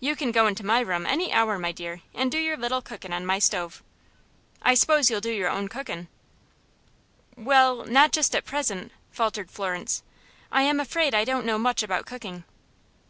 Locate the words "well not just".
7.38-8.36